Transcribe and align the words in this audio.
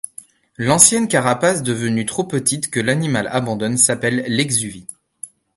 L'ancienne 0.57 1.07
carapace, 1.07 1.61
devenue 1.61 2.07
trop 2.07 2.23
petite, 2.23 2.71
que 2.71 2.79
l'animal 2.79 3.27
abandonne, 3.27 3.77
s'appelle 3.77 4.23
l'exuvie. 4.27 4.87